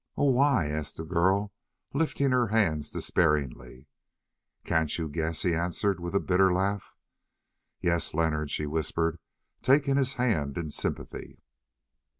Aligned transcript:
"Oh, 0.17 0.31
why?" 0.31 0.65
asked 0.67 0.97
the 0.97 1.03
girl, 1.05 1.53
lifting 1.93 2.31
her 2.31 2.47
hands 2.47 2.89
despairingly. 2.89 3.85
"Can't 4.63 4.97
you 4.97 5.07
guess?" 5.07 5.43
he 5.43 5.53
answered 5.53 5.99
with 5.99 6.15
a 6.15 6.19
bitter 6.19 6.51
laugh. 6.51 6.95
"Yes, 7.81 8.15
Leonard," 8.15 8.49
she 8.49 8.65
whispered, 8.65 9.19
taking 9.61 9.97
his 9.97 10.15
hand 10.15 10.57
in 10.57 10.71
sympathy. 10.71 11.43